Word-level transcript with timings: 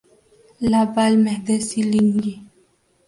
La 0.61 0.87
Balme-de-Sillingy 0.87 2.41